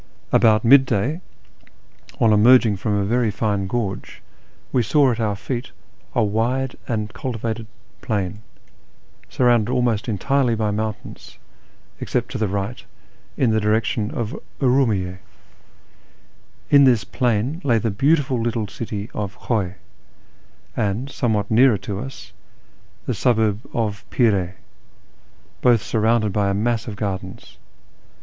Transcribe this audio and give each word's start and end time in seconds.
About 0.31 0.65
mid 0.65 0.87
day, 0.87 1.21
on 2.19 2.33
emerging 2.33 2.77
from 2.77 2.95
a 2.95 3.05
very 3.05 3.29
fine 3.29 3.67
gorge, 3.67 4.23
we 4.71 4.81
saw 4.81 5.11
at 5.11 5.19
our 5.19 5.35
feet 5.35 5.71
a 6.15 6.23
wide 6.23 6.75
and 6.87 7.13
cultivated 7.13 7.67
plain, 8.01 8.41
surrounded 9.29 9.71
almost 9.71 10.09
entirely 10.09 10.55
by 10.55 10.71
mountains, 10.71 11.37
except 11.99 12.31
to 12.31 12.39
the 12.39 12.47
right, 12.47 12.83
in 13.37 13.51
the 13.51 13.59
direction 13.61 14.09
of 14.09 14.35
Urumiyye. 14.59 15.19
In 16.71 16.83
this 16.85 17.03
plain 17.03 17.61
lay 17.63 17.77
the 17.77 17.91
beautiful 17.91 18.41
little 18.41 18.65
city 18.67 19.07
of 19.13 19.39
Khiiy, 19.41 19.75
and, 20.75 21.11
somewhat 21.11 21.51
nearer 21.51 21.77
to 21.77 21.99
us, 21.99 22.33
the 23.05 23.13
suburb 23.13 23.59
of 23.71 24.03
Pir(^— 24.09 24.53
both 25.61 25.83
sur 25.83 25.99
rounded 25.99 26.33
by 26.33 26.49
a 26.49 26.55
mass 26.55 26.87
of 26.87 26.95
gardens. 26.95 27.59